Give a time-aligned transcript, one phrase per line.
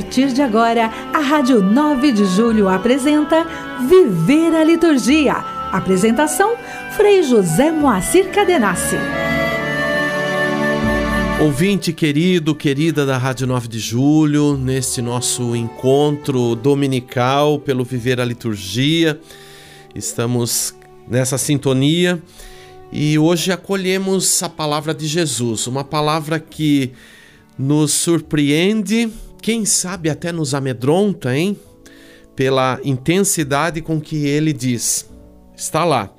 [0.00, 3.46] partir de agora, a Rádio 9 de Julho apresenta
[3.86, 5.34] Viver a Liturgia.
[5.70, 6.56] Apresentação:
[6.96, 8.96] Frei José Moacir Cadenassi.
[11.38, 18.24] Ouvinte querido, querida da Rádio 9 de Julho, neste nosso encontro dominical pelo Viver a
[18.24, 19.20] Liturgia,
[19.94, 20.74] estamos
[21.06, 22.22] nessa sintonia
[22.90, 26.90] e hoje acolhemos a palavra de Jesus, uma palavra que
[27.58, 31.58] nos surpreende, quem sabe até nos amedronta, hein?
[32.36, 35.08] Pela intensidade com que ele diz.
[35.56, 36.10] Está lá.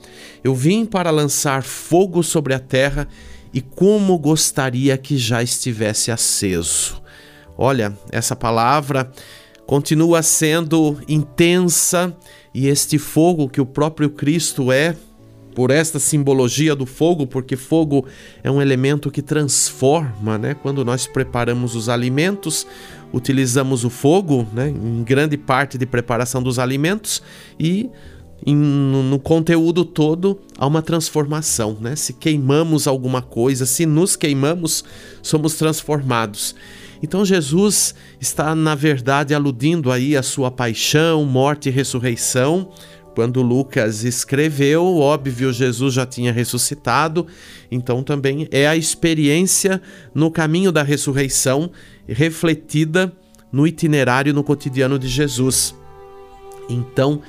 [0.43, 3.07] Eu vim para lançar fogo sobre a terra
[3.53, 7.02] e como gostaria que já estivesse aceso.
[7.57, 9.12] Olha, essa palavra
[9.65, 12.15] continua sendo intensa
[12.53, 14.96] e este fogo que o próprio Cristo é,
[15.55, 18.05] por esta simbologia do fogo, porque fogo
[18.43, 20.53] é um elemento que transforma, né?
[20.53, 22.65] Quando nós preparamos os alimentos,
[23.13, 27.21] utilizamos o fogo, né, em grande parte de preparação dos alimentos
[27.59, 27.90] e
[28.45, 31.95] em, no, conteúdo todo há uma transformação, né?
[31.95, 34.84] Se queimamos alguma coisa, se nos queimamos,
[35.21, 36.55] somos transformados.
[37.03, 42.70] Então Jesus está na verdade aludindo aí a sua paixão, morte e ressurreição.
[43.13, 47.27] Quando Lucas escreveu, óbvio, Jesus já tinha ressuscitado,
[47.70, 49.81] então também é a experiência
[50.15, 51.70] no caminho da ressurreição
[52.13, 53.12] refletida
[53.51, 55.76] no itinerário no cotidiano de Jesus.
[56.70, 57.21] Então,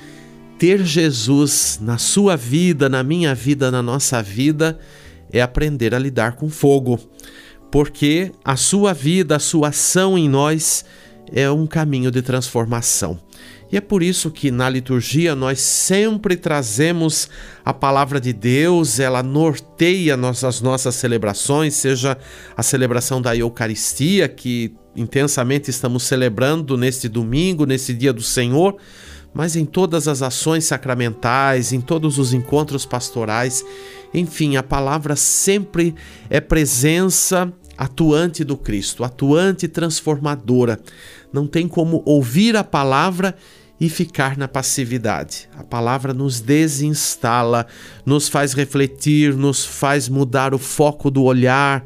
[0.57, 4.79] ter Jesus na sua vida, na minha vida, na nossa vida,
[5.31, 6.99] é aprender a lidar com fogo,
[7.71, 10.85] porque a sua vida, a sua ação em nós
[11.31, 13.19] é um caminho de transformação.
[13.73, 17.27] E é por isso que na liturgia nós sempre trazemos
[17.65, 22.15] a palavra de Deus, ela norteia as nossas celebrações, seja
[22.55, 28.77] a celebração da Eucaristia, que intensamente estamos celebrando neste domingo, nesse dia do Senhor
[29.33, 33.65] mas em todas as ações sacramentais, em todos os encontros pastorais,
[34.13, 35.95] enfim, a palavra sempre
[36.29, 40.79] é presença atuante do Cristo, atuante transformadora.
[41.33, 43.35] Não tem como ouvir a palavra
[43.79, 45.49] e ficar na passividade.
[45.57, 47.65] A palavra nos desinstala,
[48.05, 51.85] nos faz refletir, nos faz mudar o foco do olhar,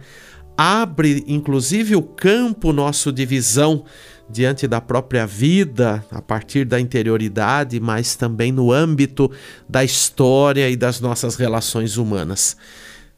[0.58, 3.84] abre inclusive o campo nosso de visão
[4.30, 9.32] diante da própria vida, a partir da interioridade, mas também no âmbito
[9.70, 12.58] da história e das nossas relações humanas.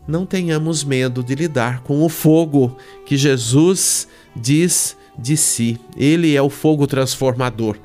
[0.07, 5.79] Não tenhamos medo de lidar com o fogo que Jesus diz de si.
[5.97, 7.75] Ele é o fogo transformador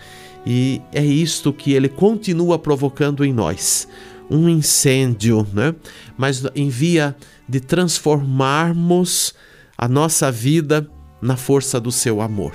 [0.47, 3.88] e é isto que ele continua provocando em nós.
[4.31, 5.75] Um incêndio, né?
[6.16, 7.16] mas em via
[7.49, 9.34] de transformarmos
[9.77, 10.88] a nossa vida
[11.21, 12.53] na força do seu amor.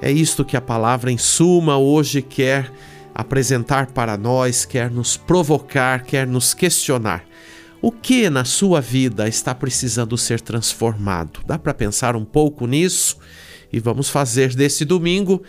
[0.00, 2.72] É isto que a palavra, em suma, hoje quer
[3.14, 7.24] apresentar para nós, quer nos provocar, quer nos questionar.
[7.82, 11.40] O que na sua vida está precisando ser transformado?
[11.46, 13.18] Dá para pensar um pouco nisso?
[13.72, 15.42] E vamos fazer desse domingo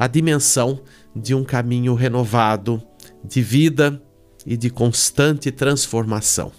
[0.00, 0.80] a dimensão
[1.14, 2.82] de um caminho renovado
[3.22, 4.00] de vida
[4.46, 6.50] e de constante transformação.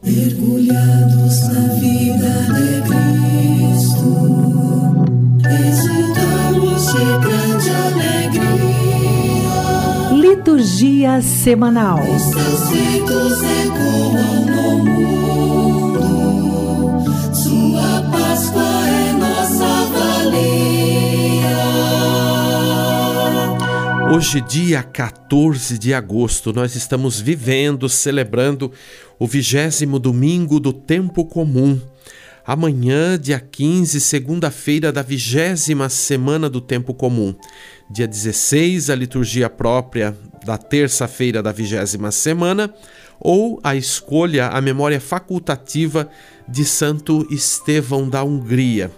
[0.00, 4.14] Mergulhados na vida de Cristo,
[10.12, 11.98] Liturgia semanal.
[11.98, 15.23] Os seus feitos ecoam no mundo.
[24.12, 28.70] Hoje, dia 14 de agosto, nós estamos vivendo, celebrando
[29.18, 31.80] o vigésimo domingo do tempo comum.
[32.46, 37.34] Amanhã, dia 15, segunda-feira da vigésima semana do tempo comum.
[37.90, 40.14] Dia 16, a liturgia própria
[40.44, 42.72] da terça-feira da vigésima semana,
[43.18, 46.08] ou a escolha, a memória facultativa
[46.46, 48.90] de Santo Estevão da Hungria.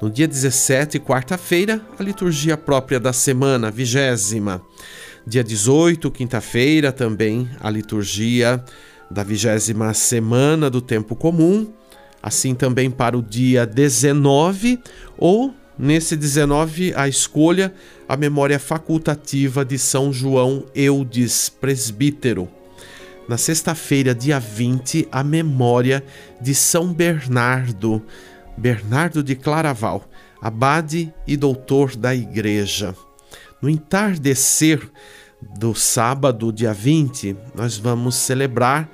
[0.00, 4.60] No dia 17, quarta-feira, a liturgia própria da semana, vigésima.
[5.26, 8.62] Dia 18, quinta-feira, também a liturgia
[9.10, 11.72] da vigésima semana do tempo comum
[12.26, 14.80] assim também para o dia 19
[15.16, 17.72] ou nesse 19 a escolha
[18.08, 22.48] a memória facultativa de São João Eudes, presbítero.
[23.28, 26.02] Na sexta-feira, dia 20, a memória
[26.40, 28.02] de São Bernardo,
[28.56, 30.08] Bernardo de Claraval,
[30.40, 32.94] abade e doutor da igreja.
[33.60, 34.80] No entardecer
[35.58, 38.88] do sábado, dia 20, nós vamos celebrar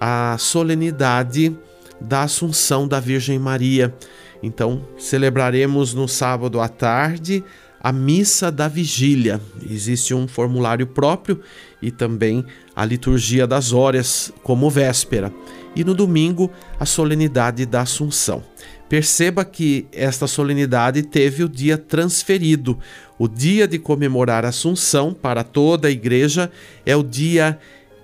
[0.00, 1.56] a solenidade
[2.00, 3.94] da Assunção da Virgem Maria.
[4.42, 7.44] Então, celebraremos no sábado à tarde
[7.80, 9.40] a missa da vigília.
[9.68, 11.40] Existe um formulário próprio
[11.80, 12.44] e também
[12.74, 15.32] a liturgia das horas como véspera.
[15.74, 18.42] E no domingo, a solenidade da Assunção.
[18.88, 22.78] Perceba que esta solenidade teve o dia transferido.
[23.18, 26.50] O dia de comemorar a Assunção para toda a igreja
[26.84, 27.58] é o dia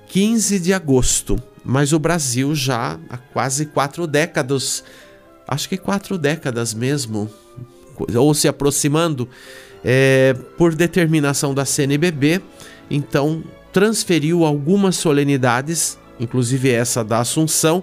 [0.09, 4.83] 15 de agosto, mas o Brasil já há quase quatro décadas,
[5.47, 7.31] acho que quatro décadas mesmo,
[8.17, 9.29] ou se aproximando,
[9.85, 12.41] é, por determinação da CNBB,
[12.91, 17.83] então transferiu algumas solenidades, inclusive essa da Assunção,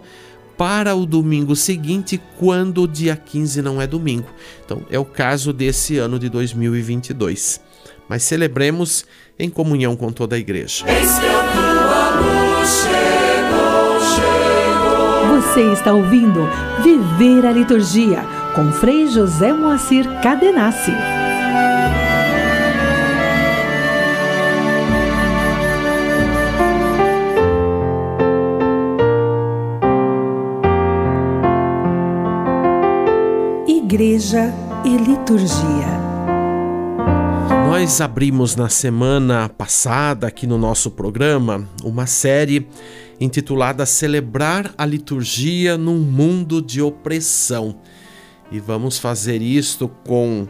[0.57, 4.27] para o domingo seguinte, quando o dia 15 não é domingo.
[4.63, 7.59] Então, é o caso desse ano de 2022.
[8.07, 9.05] Mas celebremos
[9.37, 10.85] em comunhão com toda a igreja.
[15.35, 16.47] Você está ouvindo
[16.83, 18.23] Viver a Liturgia
[18.55, 21.14] com Frei José Moacir Cadenassi.
[33.95, 34.53] Igreja
[34.83, 35.87] e Liturgia.
[37.69, 42.67] Nós abrimos na semana passada, aqui no nosso programa, uma série
[43.21, 47.79] intitulada Celebrar a Liturgia num Mundo de Opressão.
[48.51, 50.45] E vamos fazer isto com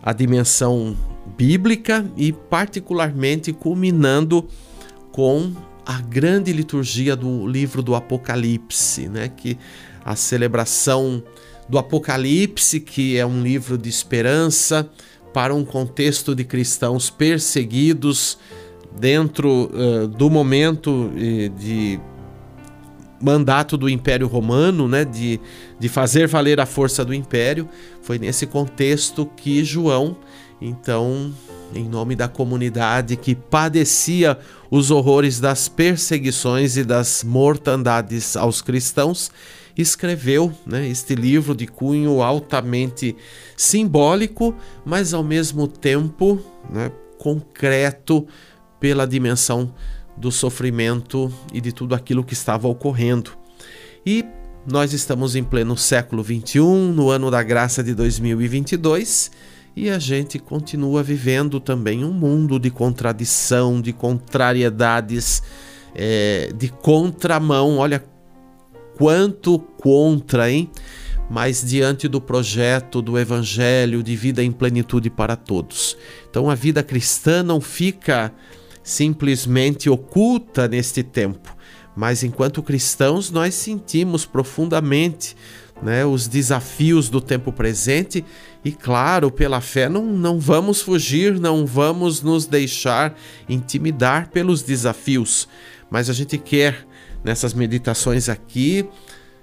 [0.00, 0.96] a dimensão
[1.36, 4.46] bíblica e, particularmente, culminando
[5.10, 5.52] com
[5.84, 9.28] a grande liturgia do livro do Apocalipse, né?
[9.28, 9.58] que
[10.04, 11.24] a celebração
[11.68, 14.88] do Apocalipse, que é um livro de esperança
[15.32, 18.38] para um contexto de cristãos perseguidos
[18.98, 22.00] dentro uh, do momento uh, de
[23.20, 25.40] mandato do Império Romano, né, de,
[25.78, 27.68] de fazer valer a força do Império.
[28.02, 30.16] Foi nesse contexto que João,
[30.60, 31.32] então,
[31.74, 34.38] em nome da comunidade que padecia
[34.70, 39.30] os horrores das perseguições e das mortandades aos cristãos,
[39.76, 43.16] escreveu né, este livro de cunho altamente
[43.56, 44.54] simbólico,
[44.84, 46.40] mas ao mesmo tempo
[46.70, 48.26] né, concreto
[48.78, 49.74] pela dimensão
[50.16, 53.32] do sofrimento e de tudo aquilo que estava ocorrendo.
[54.06, 54.24] E
[54.66, 59.30] nós estamos em pleno século 21, no ano da graça de 2022,
[59.76, 65.42] e a gente continua vivendo também um mundo de contradição, de contrariedades,
[65.94, 67.78] é, de contramão.
[67.78, 68.02] Olha
[68.96, 70.70] quanto contra, hein?
[71.30, 75.96] Mas diante do projeto do Evangelho de vida em plenitude para todos.
[76.28, 78.32] Então a vida cristã não fica
[78.82, 81.56] simplesmente oculta neste tempo,
[81.96, 85.34] mas enquanto cristãos nós sentimos profundamente
[85.82, 88.24] né, os desafios do tempo presente
[88.64, 93.14] e, claro, pela fé não, não vamos fugir, não vamos nos deixar
[93.48, 95.48] intimidar pelos desafios,
[95.90, 96.86] mas a gente quer
[97.24, 98.86] nessas meditações aqui,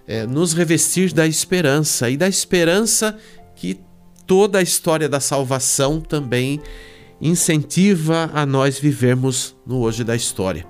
[0.08, 3.18] é, nos revestir da esperança e da esperança
[3.56, 3.80] que
[4.28, 6.62] toda a história da salvação também
[7.20, 10.66] incentiva a nós vivermos no hoje da história.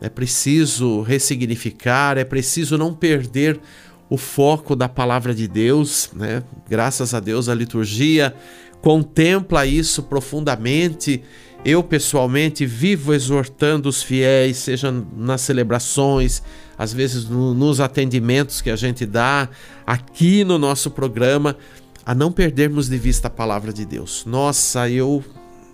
[0.00, 3.60] É preciso ressignificar, é preciso não perder
[4.08, 6.42] o foco da palavra de Deus, né?
[6.68, 8.34] Graças a Deus a liturgia
[8.80, 11.22] contempla isso profundamente
[11.64, 16.42] eu pessoalmente vivo exortando os fiéis, seja nas celebrações,
[16.78, 19.48] às vezes no, nos atendimentos que a gente dá
[19.86, 21.56] aqui no nosso programa,
[22.04, 24.24] a não perdermos de vista a palavra de Deus.
[24.26, 25.22] Nossa, eu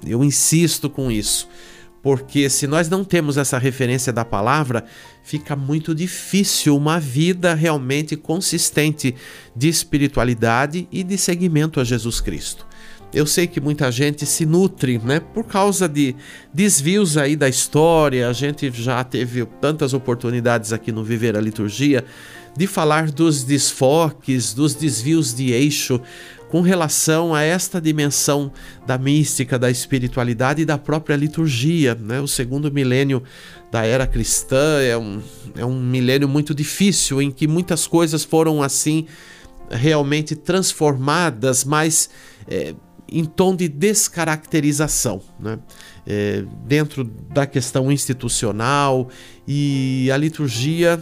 [0.05, 1.49] eu insisto com isso,
[2.03, 4.85] porque se nós não temos essa referência da palavra,
[5.23, 9.15] fica muito difícil uma vida realmente consistente
[9.55, 12.67] de espiritualidade e de seguimento a Jesus Cristo.
[13.17, 16.15] Eu sei que muita gente se nutre, né, por causa de
[16.53, 18.29] desvios aí da história.
[18.29, 22.05] A gente já teve tantas oportunidades aqui no Viver a Liturgia
[22.55, 25.99] de falar dos desfoques, dos desvios de eixo
[26.51, 28.53] com relação a esta dimensão
[28.87, 31.95] da mística, da espiritualidade e da própria liturgia.
[31.95, 32.21] Né?
[32.21, 33.23] O segundo milênio
[33.73, 35.23] da era cristã é um,
[35.57, 39.07] é um milênio muito difícil, em que muitas coisas foram assim
[39.71, 42.11] realmente transformadas, mas
[42.47, 42.75] é,
[43.11, 45.59] em tom de descaracterização, né?
[46.07, 49.09] É, dentro da questão institucional
[49.47, 51.01] e a liturgia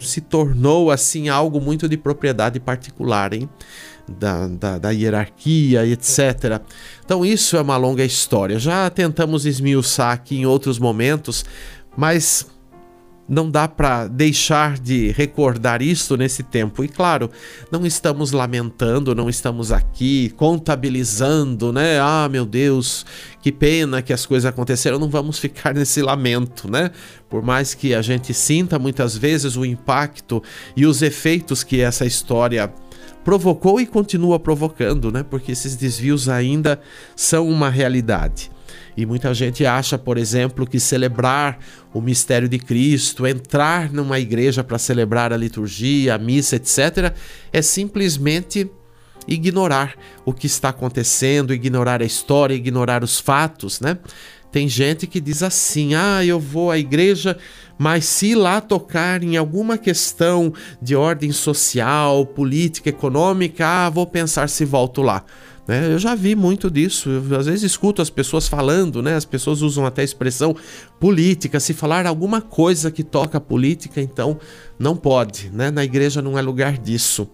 [0.00, 3.48] se tornou assim algo muito de propriedade particular, hein?
[4.08, 6.62] Da, da, da, hierarquia, etc.
[7.04, 8.56] Então, isso é uma longa história.
[8.56, 11.44] Já tentamos esmiuçar aqui em outros momentos,
[11.96, 12.46] mas
[13.28, 16.84] não dá para deixar de recordar isso nesse tempo.
[16.84, 17.30] E claro,
[17.70, 21.98] não estamos lamentando, não estamos aqui contabilizando, né?
[22.00, 23.04] Ah, meu Deus,
[23.42, 24.98] que pena que as coisas aconteceram.
[24.98, 26.90] Não vamos ficar nesse lamento, né?
[27.28, 30.42] Por mais que a gente sinta muitas vezes o impacto
[30.76, 32.72] e os efeitos que essa história
[33.24, 35.24] provocou e continua provocando, né?
[35.28, 36.80] Porque esses desvios ainda
[37.16, 38.52] são uma realidade.
[38.96, 41.58] E muita gente acha, por exemplo, que celebrar
[41.92, 47.14] o mistério de Cristo, entrar numa igreja para celebrar a liturgia, a missa, etc.,
[47.52, 48.70] é simplesmente
[49.28, 53.98] ignorar o que está acontecendo, ignorar a história, ignorar os fatos, né?
[54.50, 57.36] Tem gente que diz assim: ah, eu vou à igreja,
[57.76, 64.48] mas se lá tocar em alguma questão de ordem social, política, econômica, ah, vou pensar
[64.48, 65.24] se volto lá.
[65.66, 65.92] Né?
[65.92, 67.10] Eu já vi muito disso.
[67.10, 69.14] Eu, às vezes escuto as pessoas falando, né?
[69.14, 70.54] As pessoas usam até a expressão
[71.00, 71.58] política.
[71.58, 74.38] Se falar alguma coisa que toca política, então
[74.78, 75.70] não pode, né?
[75.70, 77.28] Na igreja não é lugar disso.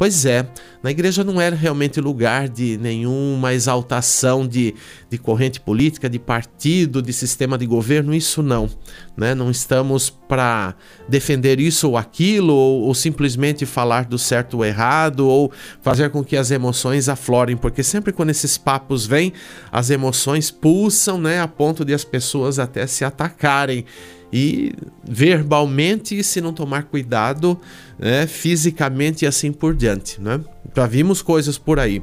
[0.00, 0.46] Pois é,
[0.82, 4.74] na igreja não era realmente lugar de nenhuma exaltação de,
[5.10, 8.66] de corrente política, de partido, de sistema de governo, isso não.
[9.14, 9.34] Né?
[9.34, 10.74] Não estamos para
[11.06, 15.52] defender isso ou aquilo, ou, ou simplesmente falar do certo ou errado, ou
[15.82, 19.34] fazer com que as emoções aflorem, porque sempre quando esses papos vêm,
[19.70, 23.84] as emoções pulsam né, a ponto de as pessoas até se atacarem
[24.32, 24.72] e
[25.04, 27.60] verbalmente, se não tomar cuidado,
[27.98, 30.20] né, fisicamente e assim por diante.
[30.20, 30.40] Né?
[30.74, 32.02] Já vimos coisas por aí.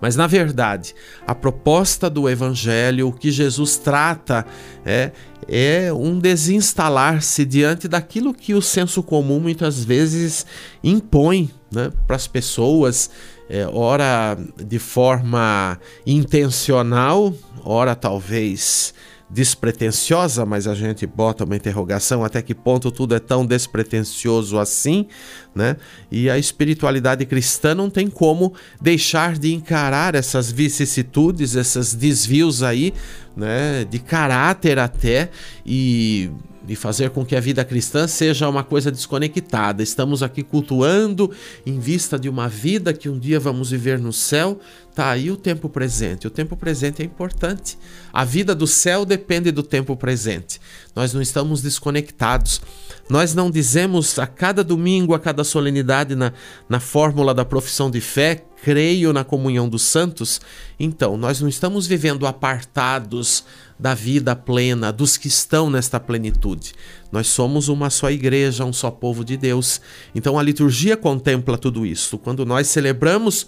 [0.00, 0.94] Mas na verdade,
[1.26, 4.46] a proposta do Evangelho, o que Jesus trata,
[4.86, 5.10] é,
[5.48, 10.46] é um desinstalar-se diante daquilo que o senso comum muitas vezes
[10.84, 13.10] impõe né, para as pessoas,
[13.50, 18.94] é, ora de forma intencional, ora talvez
[19.30, 25.06] despretensiosa, mas a gente bota uma interrogação até que ponto tudo é tão despretensioso assim,
[25.54, 25.76] né?
[26.10, 32.94] E a espiritualidade cristã não tem como deixar de encarar essas vicissitudes, esses desvios aí,
[33.36, 35.30] né, de caráter até
[35.64, 36.30] e
[36.76, 39.82] fazer com que a vida cristã seja uma coisa desconectada.
[39.82, 41.30] Estamos aqui cultuando
[41.64, 44.60] em vista de uma vida que um dia vamos viver no céu.
[44.98, 46.26] Tá aí o tempo presente.
[46.26, 47.78] O tempo presente é importante.
[48.12, 50.60] A vida do céu depende do tempo presente.
[50.92, 52.60] Nós não estamos desconectados.
[53.08, 56.32] Nós não dizemos a cada domingo, a cada solenidade na,
[56.68, 60.40] na fórmula da profissão de fé, creio na comunhão dos santos.
[60.80, 63.44] Então, nós não estamos vivendo apartados
[63.78, 66.74] da vida plena, dos que estão nesta plenitude.
[67.12, 69.80] Nós somos uma só igreja, um só povo de Deus.
[70.12, 72.18] Então a liturgia contempla tudo isso.
[72.18, 73.46] Quando nós celebramos,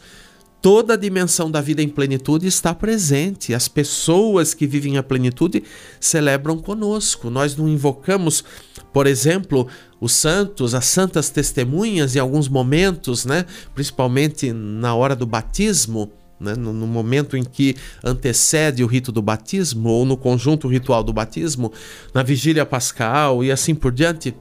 [0.61, 3.55] toda a dimensão da vida em plenitude está presente.
[3.55, 5.62] As pessoas que vivem a plenitude
[5.99, 7.31] celebram conosco.
[7.31, 8.45] Nós não invocamos,
[8.93, 9.67] por exemplo,
[10.00, 13.47] os santos, as santas testemunhas em alguns momentos, né?
[13.75, 19.21] principalmente na hora do batismo né, no, no, momento em que antecede o rito do
[19.21, 21.71] batismo, ou no conjunto ritual do batismo,
[22.14, 24.35] na vigília pascal e assim por diante?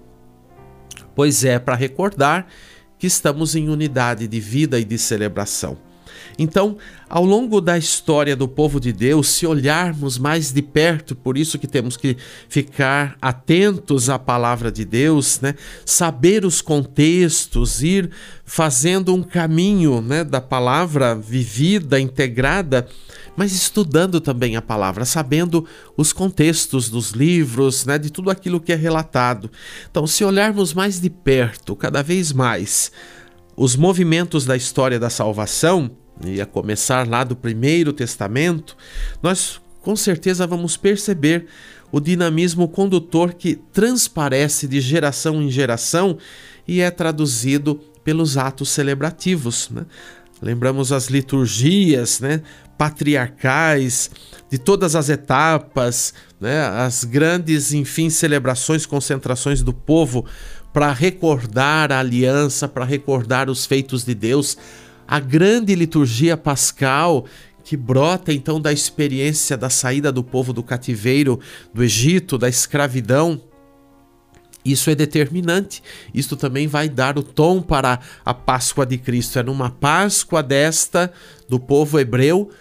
[1.14, 2.48] Pois é, para recordar
[2.98, 5.89] que estamos em unidade de vida e de celebração.
[6.38, 6.78] Então,
[7.10, 11.58] ao longo da história do povo de Deus, se olharmos mais de perto, por isso
[11.58, 12.16] que temos que
[12.48, 15.56] ficar atentos à palavra de Deus, né?
[15.86, 18.12] saber os contextos, ir
[18.46, 22.88] fazendo um caminho né, da palavra vivida, integrada,
[23.36, 28.74] mas estudando também a palavra, sabendo os contextos dos livros, né, de tudo aquilo que
[28.74, 29.50] é relatado.
[29.90, 32.92] Então, se olharmos mais de perto, cada vez mais,
[33.56, 35.92] os movimentos da história da salvação,
[36.26, 38.76] e a começar lá do Primeiro Testamento,
[39.22, 41.48] nós com certeza vamos perceber
[41.92, 46.18] o dinamismo condutor que transparece de geração em geração
[46.68, 49.70] e é traduzido pelos atos celebrativos.
[49.70, 49.86] Né?
[50.42, 52.42] Lembramos as liturgias né,
[52.78, 54.12] patriarcais
[54.50, 60.26] de todas as etapas, né, as grandes, enfim, celebrações, concentrações do povo
[60.72, 64.58] para recordar a aliança, para recordar os feitos de Deus,
[65.10, 67.26] a grande liturgia pascal
[67.64, 71.40] que brota então da experiência da saída do povo do cativeiro
[71.74, 73.42] do Egito, da escravidão.
[74.64, 75.82] Isso é determinante.
[76.14, 79.40] Isto também vai dar o tom para a Páscoa de Cristo.
[79.40, 81.12] É numa Páscoa desta
[81.48, 82.52] do povo hebreu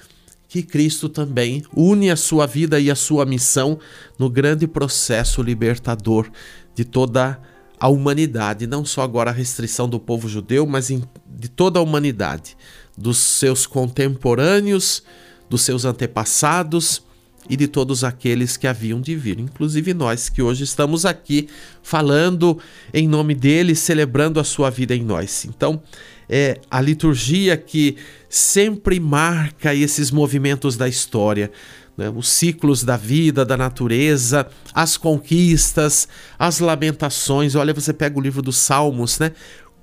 [0.48, 3.78] que Cristo também une a sua vida e a sua missão
[4.18, 6.30] no grande processo libertador
[6.74, 11.48] de toda a a humanidade, não só agora a restrição do povo judeu, mas de
[11.48, 12.56] toda a humanidade,
[12.96, 15.02] dos seus contemporâneos,
[15.48, 17.02] dos seus antepassados
[17.48, 21.48] e de todos aqueles que haviam de vir, inclusive nós que hoje estamos aqui
[21.82, 22.58] falando
[22.92, 25.44] em nome dele, celebrando a sua vida em nós.
[25.44, 25.82] Então,
[26.28, 27.96] é a liturgia que
[28.28, 31.50] sempre marca esses movimentos da história.
[31.98, 32.10] Né?
[32.14, 36.06] Os ciclos da vida, da natureza, as conquistas,
[36.38, 37.56] as lamentações.
[37.56, 39.32] Olha, você pega o livro dos Salmos, né?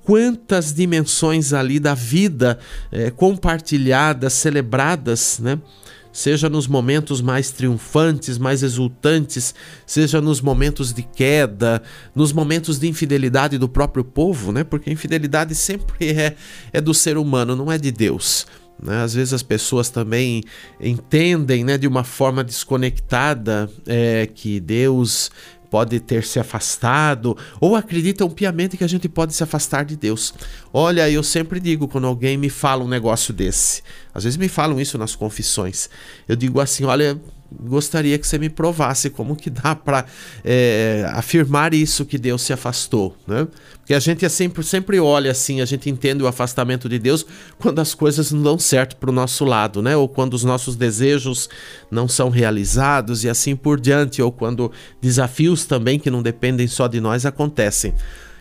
[0.04, 2.58] Quantas dimensões ali da vida
[2.92, 5.60] é, compartilhadas, celebradas, né?
[6.14, 9.54] seja nos momentos mais triunfantes, mais exultantes,
[9.86, 11.84] seja nos momentos de queda,
[12.16, 14.64] nos momentos de infidelidade do próprio povo, né?
[14.64, 16.36] Porque a infidelidade sempre é,
[16.72, 18.48] é do ser humano, não é de Deus.
[18.82, 19.02] Né?
[19.02, 20.44] Às vezes as pessoas também
[20.80, 25.32] entendem né, de uma forma desconectada é, que Deus
[25.76, 30.34] pode ter se afastado ou acreditam piamente que a gente pode se afastar de Deus.
[30.72, 33.82] Olha, eu sempre digo quando alguém me fala um negócio desse,
[34.14, 35.90] às vezes me falam isso nas confissões,
[36.28, 37.20] eu digo assim: olha,
[37.52, 40.06] gostaria que você me provasse como que dá para
[40.44, 43.48] é, afirmar isso que Deus se afastou, né?
[43.86, 47.24] Porque a gente é sempre, sempre olha assim, a gente entende o afastamento de Deus
[47.60, 49.96] quando as coisas não dão certo para o nosso lado, né?
[49.96, 51.48] Ou quando os nossos desejos
[51.92, 56.88] não são realizados e assim por diante, ou quando desafios também que não dependem só
[56.88, 57.94] de nós acontecem.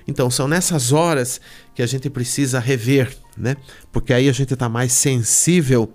[0.09, 1.39] Então são nessas horas
[1.75, 3.55] que a gente precisa rever, né?
[3.93, 5.93] Porque aí a gente está mais sensível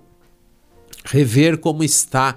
[1.06, 2.36] rever como está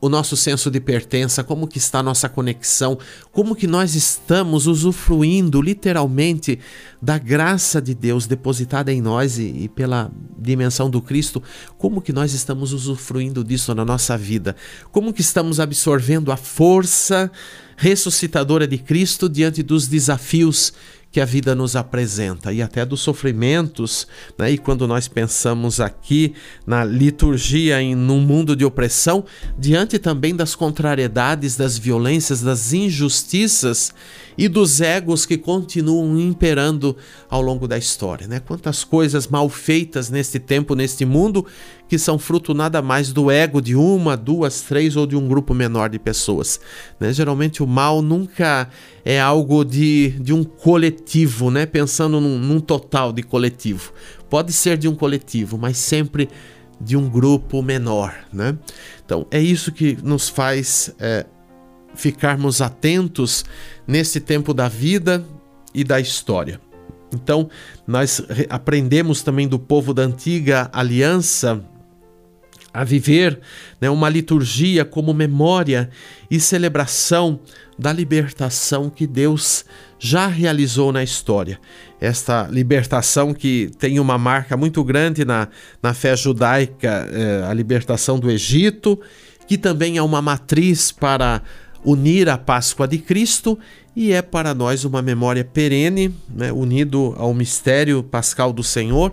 [0.00, 2.98] o nosso senso de pertença, como que está a nossa conexão,
[3.32, 6.58] como que nós estamos usufruindo literalmente
[7.02, 11.42] da graça de Deus depositada em nós e, e, pela dimensão do Cristo,
[11.76, 14.54] como que nós estamos usufruindo disso na nossa vida,
[14.92, 17.30] como que estamos absorvendo a força
[17.76, 20.72] ressuscitadora de Cristo diante dos desafios
[21.10, 24.06] que a vida nos apresenta e até dos sofrimentos.
[24.38, 24.52] Né?
[24.52, 26.34] E quando nós pensamos aqui
[26.66, 29.24] na liturgia em num mundo de opressão,
[29.58, 33.92] diante também das contrariedades, das violências, das injustiças
[34.36, 36.96] e dos egos que continuam imperando
[37.28, 38.28] ao longo da história.
[38.28, 38.38] Né?
[38.40, 41.44] Quantas coisas mal feitas neste tempo, neste mundo,
[41.88, 45.54] que são fruto nada mais do ego de uma, duas, três ou de um grupo
[45.54, 46.60] menor de pessoas.
[47.00, 47.12] Né?
[47.12, 48.68] Geralmente o mal nunca
[49.04, 51.64] é algo de, de um coletivo, né?
[51.64, 53.92] pensando num, num total de coletivo.
[54.28, 56.28] Pode ser de um coletivo, mas sempre
[56.80, 58.14] de um grupo menor.
[58.32, 58.56] Né?
[59.04, 60.94] Então é isso que nos faz.
[60.98, 61.24] É,
[61.94, 63.44] ficarmos atentos
[63.86, 65.24] nesse tempo da vida
[65.74, 66.60] e da história.
[67.12, 67.48] Então,
[67.86, 71.64] nós aprendemos também do povo da antiga aliança
[72.72, 73.40] a viver
[73.80, 75.90] né, uma liturgia como memória
[76.30, 77.40] e celebração
[77.78, 79.64] da libertação que Deus
[79.98, 81.58] já realizou na história.
[82.00, 85.48] Esta libertação que tem uma marca muito grande na,
[85.82, 89.00] na fé judaica, é, a libertação do Egito,
[89.46, 91.42] que também é uma matriz para
[91.84, 93.58] unir a Páscoa de Cristo
[93.96, 99.12] e é para nós uma memória perene, né, unido ao mistério pascal do Senhor,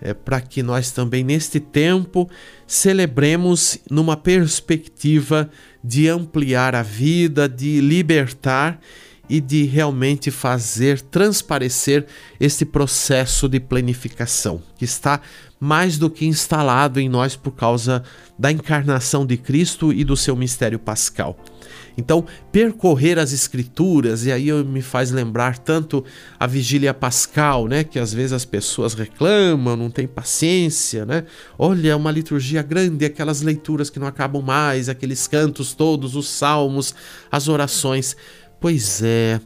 [0.00, 2.28] é, para que nós também neste tempo
[2.66, 5.50] celebremos numa perspectiva
[5.82, 8.80] de ampliar a vida, de libertar
[9.28, 12.06] e de realmente fazer transparecer
[12.38, 15.20] este processo de planificação que está
[15.58, 18.02] mais do que instalado em nós por causa
[18.38, 21.36] da encarnação de Cristo e do seu mistério pascal.
[21.98, 26.04] Então, percorrer as escrituras, e aí me faz lembrar tanto
[26.38, 31.24] a vigília pascal, né, que às vezes as pessoas reclamam, não tem paciência, né?
[31.58, 36.28] Olha, é uma liturgia grande, aquelas leituras que não acabam mais, aqueles cantos todos, os
[36.28, 36.94] salmos,
[37.32, 38.14] as orações.
[38.60, 39.40] Pois é,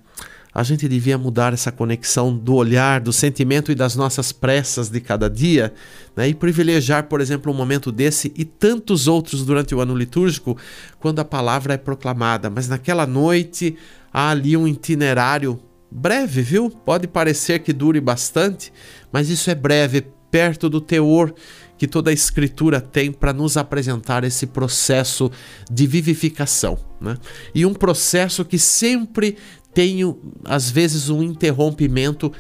[0.53, 5.01] a gente devia mudar essa conexão do olhar, do sentimento e das nossas pressas de
[5.01, 5.73] cada dia,
[6.17, 6.29] né?
[6.29, 10.57] e privilegiar, por exemplo, um momento desse e tantos outros durante o ano litúrgico,
[10.99, 12.51] quando a palavra é proclamada.
[12.51, 13.77] Mas naquela noite
[14.13, 16.71] há ali um itinerário breve, viu?
[16.71, 18.73] Pode parecer que dure bastante,
[19.13, 21.35] mas isso é breve, perto do teor
[21.77, 25.31] que toda a Escritura tem para nos apresentar esse processo
[25.71, 26.79] de vivificação.
[27.01, 27.17] Né?
[27.55, 29.37] E um processo que sempre
[29.73, 30.01] tem,
[30.45, 32.31] às vezes, um interrompimento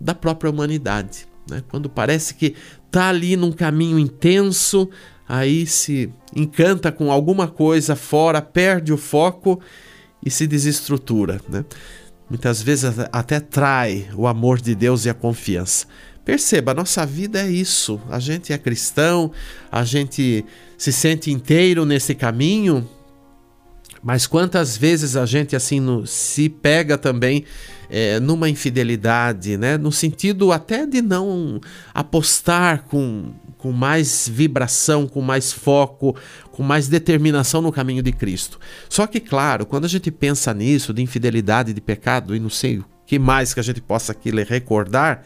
[0.00, 1.26] da própria humanidade.
[1.50, 1.62] Né?
[1.68, 2.54] Quando parece que
[2.86, 4.88] está ali num caminho intenso,
[5.28, 9.60] aí se encanta com alguma coisa fora, perde o foco
[10.24, 11.40] e se desestrutura.
[11.48, 11.64] Né?
[12.28, 15.86] Muitas vezes até trai o amor de Deus e a confiança.
[16.24, 18.00] Perceba, a nossa vida é isso.
[18.08, 19.30] A gente é cristão,
[19.70, 20.44] a gente
[20.78, 22.88] se sente inteiro nesse caminho,
[24.02, 27.44] mas quantas vezes a gente assim no, se pega também
[27.90, 29.76] é, numa infidelidade, né?
[29.76, 31.60] No sentido até de não
[31.92, 33.32] apostar com
[33.64, 36.14] com mais vibração, com mais foco,
[36.52, 38.60] com mais determinação no caminho de Cristo.
[38.90, 42.80] Só que, claro, quando a gente pensa nisso, de infidelidade, de pecado e não sei
[42.80, 45.24] o que mais que a gente possa aqui recordar,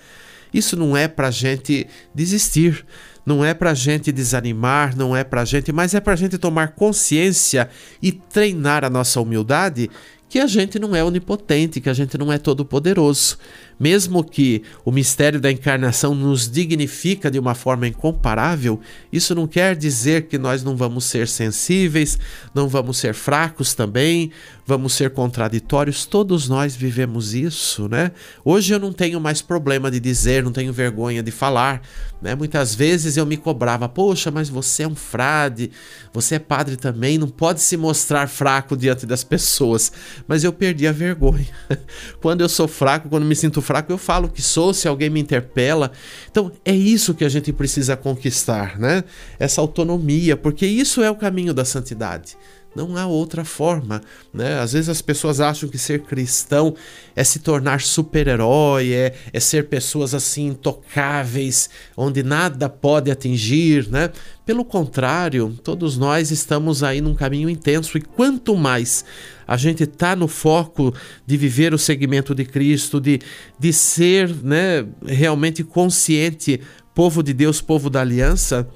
[0.53, 2.85] isso não é para gente desistir,
[3.25, 7.69] não é para gente desanimar, não é para gente, mas é para gente tomar consciência
[8.03, 9.91] e treinar a nossa humildade
[10.29, 13.39] que a gente não é onipotente, que a gente não é todo poderoso.
[13.79, 18.81] Mesmo que o mistério da encarnação nos dignifica de uma forma incomparável,
[19.13, 22.19] isso não quer dizer que nós não vamos ser sensíveis,
[22.55, 24.33] não vamos ser fracos também,
[24.67, 26.05] vamos ser contraditórios.
[26.05, 28.13] Todos nós vivemos isso, né?
[28.45, 31.81] Hoje eu não tenho mais problema de dizer, não tenho vergonha de falar,
[32.21, 32.35] né?
[32.35, 35.71] Muitas vezes eu me cobrava, poxa, mas você é um frade,
[36.13, 39.91] você é padre também, não pode se mostrar fraco diante das pessoas.
[40.27, 41.47] Mas eu perdi a vergonha.
[42.21, 45.21] Quando eu sou fraco, quando me sinto fraco, eu falo que sou, se alguém me
[45.21, 45.93] interpela.
[46.31, 49.05] Então, é isso que a gente precisa conquistar, né?
[49.39, 52.35] Essa autonomia, porque isso é o caminho da santidade.
[52.77, 54.03] Não há outra forma,
[54.33, 54.61] né?
[54.61, 56.75] Às vezes as pessoas acham que ser cristão
[57.17, 64.11] é se tornar super-herói, é, é ser pessoas assim intocáveis, onde nada pode atingir, né?
[64.45, 69.05] Pelo contrário, todos nós estamos aí num caminho intenso e quanto mais
[69.47, 70.95] a gente está no foco
[71.27, 73.19] de viver o segmento de Cristo, de,
[73.59, 76.61] de ser né, realmente consciente,
[76.95, 78.69] povo de Deus, povo da aliança,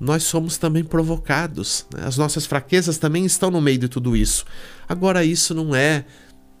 [0.00, 1.86] nós somos também provocados.
[1.92, 2.02] Né?
[2.04, 4.44] As nossas fraquezas também estão no meio de tudo isso.
[4.88, 6.04] Agora, isso não é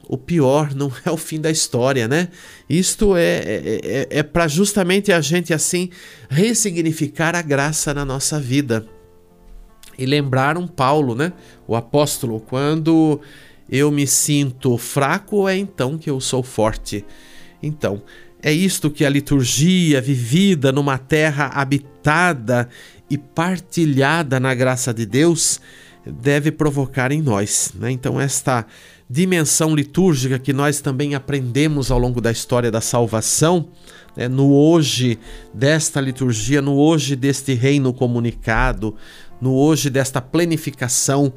[0.08, 2.28] o pior, não é o fim da história, né?
[2.68, 5.90] Isto é, é, é, é para justamente a gente assim
[6.28, 8.86] ressignificar a graça na nossa vida.
[9.96, 11.32] E lembraram Paulo, né?
[11.66, 13.20] O apóstolo, quando
[13.68, 17.04] eu me sinto fraco, é então que eu sou forte.
[17.62, 18.02] Então,
[18.42, 22.68] é isto que a liturgia vivida numa terra habitada
[23.10, 25.60] e partilhada na graça de Deus
[26.06, 27.72] deve provocar em nós.
[27.74, 27.90] Né?
[27.90, 28.64] Então, esta
[29.10, 33.68] dimensão litúrgica que nós também aprendemos ao longo da história da salvação,
[34.16, 34.28] né?
[34.28, 35.18] no hoje
[35.52, 38.94] desta liturgia, no hoje deste reino comunicado,
[39.40, 41.32] no hoje desta planificação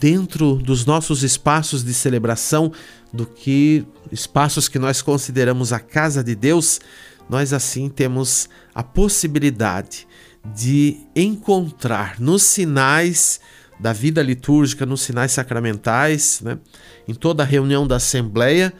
[0.00, 2.72] dentro dos nossos espaços de celebração,
[3.12, 6.80] do que espaços que nós consideramos a casa de Deus,
[7.28, 10.06] nós assim temos a possibilidade
[10.54, 13.40] de encontrar nos sinais
[13.78, 16.58] da vida litúrgica, nos sinais sacramentais, né,
[17.06, 18.72] em toda a reunião da Assembleia,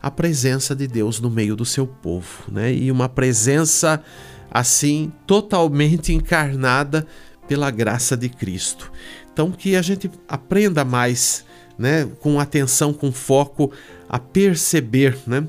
[0.00, 4.02] a presença de Deus no meio do seu povo, né, e uma presença
[4.50, 7.06] assim totalmente encarnada
[7.46, 8.90] pela graça de Cristo.
[9.32, 11.44] Então que a gente aprenda mais,
[11.78, 13.72] né, com atenção, com foco,
[14.08, 15.46] a perceber, né,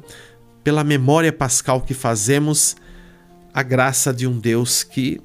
[0.64, 2.76] pela memória pascal que fazemos,
[3.54, 5.20] a graça de um Deus que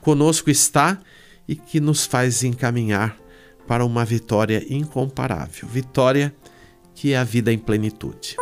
[0.00, 0.98] conosco está
[1.46, 3.16] e que nos faz encaminhar
[3.66, 6.34] para uma vitória incomparável vitória
[6.94, 8.36] que é a vida em plenitude.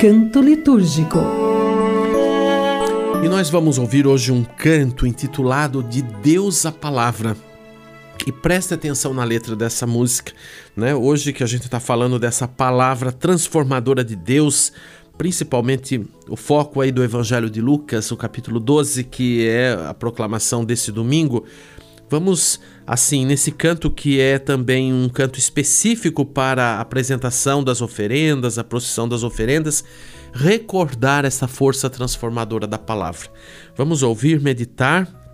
[0.00, 1.18] Canto litúrgico.
[3.22, 7.36] E nós vamos ouvir hoje um canto intitulado De Deus a Palavra.
[8.26, 10.32] E preste atenção na letra dessa música,
[10.76, 10.94] né?
[10.94, 14.72] Hoje que a gente está falando dessa palavra transformadora de Deus,
[15.16, 20.64] principalmente o foco aí do Evangelho de Lucas, o capítulo 12, que é a proclamação
[20.64, 21.46] desse domingo.
[22.10, 28.58] Vamos, assim, nesse canto que é também um canto específico para a apresentação das oferendas,
[28.58, 29.84] a procissão das oferendas,
[30.32, 33.28] recordar essa força transformadora da palavra.
[33.76, 35.27] Vamos ouvir, meditar.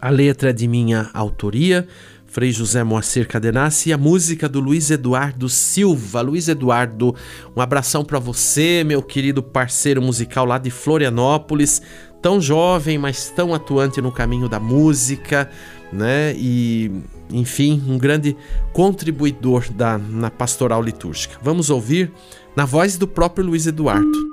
[0.00, 1.86] A letra é de minha autoria,
[2.26, 6.20] Frei José Moacir Cadenassi e a música do Luiz Eduardo Silva.
[6.20, 7.14] Luiz Eduardo,
[7.56, 11.80] um abração para você, meu querido parceiro musical lá de Florianópolis,
[12.20, 15.50] tão jovem, mas tão atuante no caminho da música,
[15.92, 16.34] né?
[16.36, 16.92] E,
[17.30, 18.36] enfim, um grande
[18.72, 21.38] contribuidor da, na pastoral litúrgica.
[21.42, 22.12] Vamos ouvir
[22.54, 24.28] na voz do próprio Luiz Eduardo.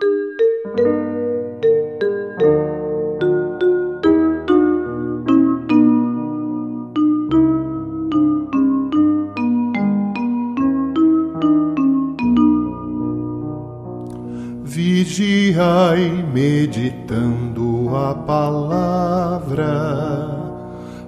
[15.45, 19.63] Vigiai meditando a palavra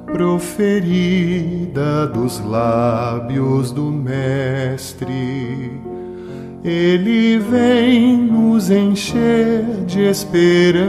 [0.06, 5.72] proferida dos lábios do Mestre.
[6.64, 10.88] Ele vem nos encher de esperança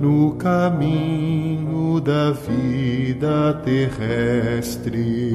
[0.00, 5.34] no caminho da vida terrestre.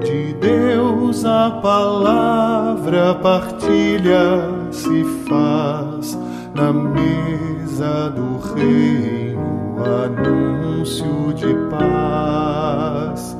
[0.00, 6.18] De Deus a palavra partilha se faz
[6.54, 13.36] na mesa do reino, anúncio de paz.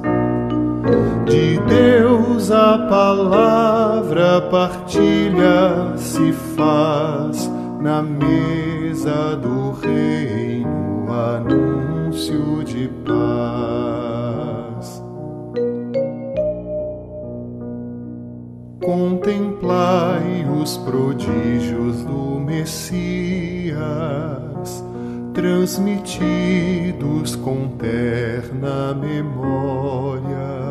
[1.26, 14.43] De Deus a palavra partilha se faz na mesa do reino, anúncio de paz.
[18.84, 23.74] Contemplai os prodígios do Messias,
[25.32, 30.64] transmitidos com terna memória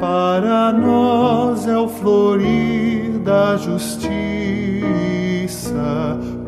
[0.00, 4.08] para nós é o florir da justiça,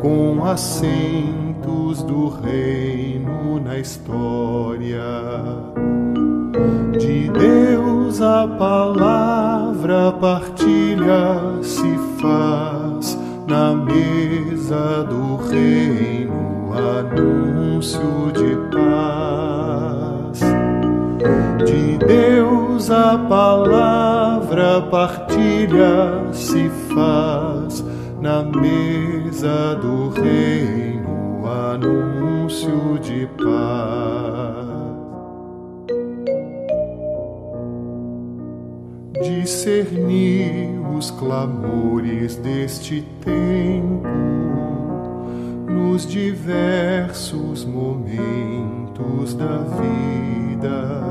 [0.00, 5.02] com assentos do reino na história.
[6.98, 9.61] De Deus a palavra
[10.22, 20.40] partilha se faz na mesa do reino, anúncio de paz.
[21.64, 27.84] De Deus a palavra partilha se faz
[28.20, 34.71] na mesa do reino, anúncio de paz.
[39.22, 44.06] Discernir os clamores deste tempo
[45.68, 51.02] nos diversos momentos da vida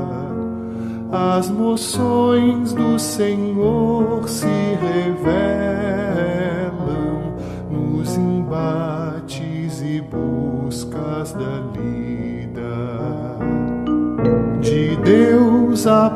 [1.12, 4.46] as moções do Senhor se
[4.80, 5.26] revelam
[7.70, 13.36] nos embates e buscas da lida.
[14.62, 16.08] De Deus a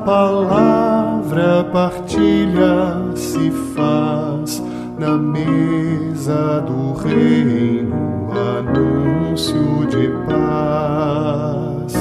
[1.27, 4.63] palavra partilha se faz
[4.97, 11.95] na mesa do reino, anúncio de paz.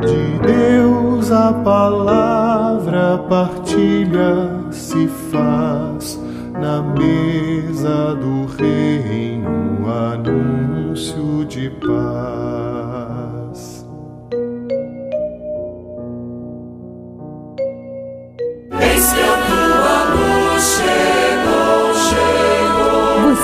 [0.00, 6.20] De Deus a palavra partilha se faz
[6.52, 12.63] na mesa do reino, anúncio de paz.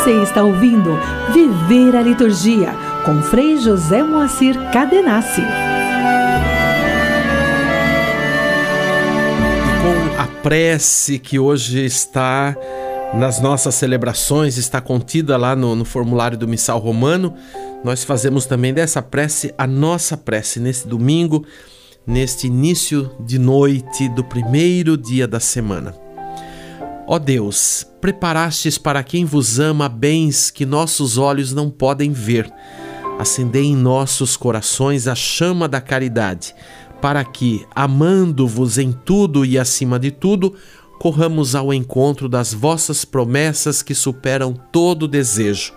[0.01, 0.99] Você está ouvindo
[1.31, 2.73] Viver a Liturgia
[3.05, 5.43] com Frei José Moacir Cadenassi.
[10.43, 12.57] prece que hoje está
[13.13, 17.35] nas nossas celebrações, está contida lá no, no, formulário do Missal Romano.
[17.85, 21.45] Nós fazemos também dessa prece a nossa prece nesse domingo,
[22.07, 25.95] neste início de noite do primeiro dia da semana.
[27.13, 32.49] Ó Deus, preparastes para quem vos ama bens que nossos olhos não podem ver.
[33.19, 36.55] Acendei em nossos corações a chama da caridade
[37.03, 40.55] para que, amando-vos em tudo e acima de tudo,
[41.01, 45.73] corramos ao encontro das vossas promessas que superam todo desejo.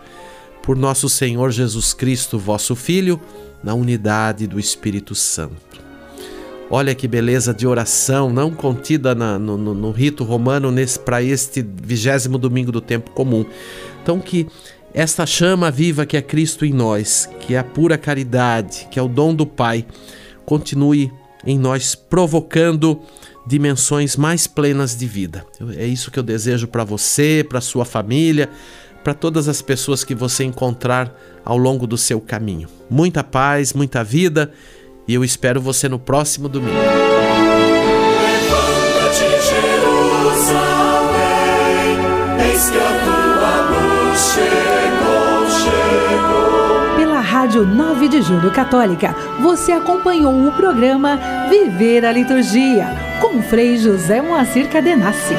[0.62, 3.19] Por nosso Senhor Jesus Cristo, vosso Filho,
[3.63, 5.83] na unidade do Espírito Santo.
[6.69, 10.73] Olha que beleza de oração, não contida na, no, no, no, rito romano
[11.06, 13.45] para este vigésimo domingo do tempo comum.
[14.02, 14.47] Então, que
[14.93, 19.02] esta chama viva que é Cristo em nós, que é a pura caridade, que é
[19.02, 19.86] o dom do Pai,
[20.45, 21.12] continue
[21.45, 23.02] em nós provocando
[23.45, 25.45] dimensões mais plenas de vida.
[25.76, 28.49] É isso que eu desejo para você, para sua família,
[29.04, 32.69] para todas as pessoas que você encontrar ao longo do seu caminho.
[32.89, 34.52] Muita paz, muita vida
[35.08, 36.78] e eu espero você no próximo domingo.
[38.22, 40.80] Levanta-te, Jerusalém,
[42.50, 46.96] eis que a tua luz chegou, chegou.
[46.98, 52.88] Pela Rádio 9 de Julho Católica, você acompanhou o programa Viver a Liturgia,
[53.20, 55.36] com Frei José Moacir Cadenassi.